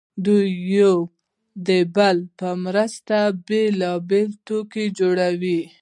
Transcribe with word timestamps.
دوی 0.25 0.45
یو 0.77 0.95
د 1.67 1.69
بل 1.95 2.17
په 2.39 2.49
مرسته 2.65 3.17
بېلابېل 3.47 4.29
توکي 4.47 4.85
جوړوي 4.99 5.61